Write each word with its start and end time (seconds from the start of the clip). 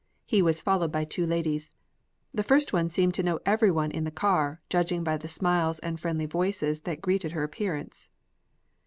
He 0.25 0.41
was 0.41 0.63
followed 0.63 0.91
by 0.91 1.05
two 1.05 1.27
ladies. 1.27 1.75
The 2.33 2.41
first 2.41 2.73
one 2.73 2.89
seemed 2.89 3.13
to 3.13 3.21
know 3.21 3.39
every 3.45 3.69
one 3.69 3.91
in 3.91 4.03
the 4.03 4.09
car, 4.09 4.57
judging 4.67 5.03
by 5.03 5.15
the 5.15 5.27
smiles 5.27 5.77
and 5.77 5.99
friendly 5.99 6.25
voices 6.25 6.81
that 6.89 7.03
greeted 7.03 7.33
her 7.33 7.43
appearance. 7.43 8.09